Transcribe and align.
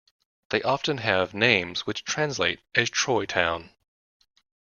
They 0.49 0.63
often 0.63 0.97
have 0.97 1.35
names 1.35 1.85
which 1.85 2.03
translate 2.03 2.61
as 2.73 2.89
"Troy 2.89 3.27
Town". 3.27 3.69